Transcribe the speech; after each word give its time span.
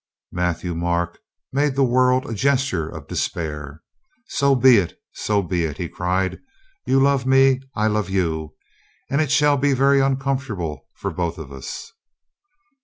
Matthieu 0.31 0.73
Marc 0.73 1.19
made 1.53 1.75
the 1.75 1.83
world 1.83 2.25
a 2.25 2.33
gesture 2.33 2.89
of 2.89 3.07
de 3.07 3.13
spair. 3.13 3.81
"So 4.29 4.55
be 4.55 4.77
it! 4.77 4.99
So 5.11 5.43
be 5.43 5.65
it!" 5.65 5.77
he 5.77 5.87
cried. 5.87 6.39
"You 6.87 6.99
love 6.99 7.27
me. 7.27 7.61
I 7.75 7.85
love 7.85 8.09
you. 8.09 8.55
And 9.11 9.21
it 9.21 9.29
shall 9.29 9.57
be 9.57 9.73
very 9.73 9.99
uncomforta 9.99 10.57
ble 10.57 10.87
for 10.95 11.11
both 11.11 11.37
of 11.37 11.51
us." 11.51 11.91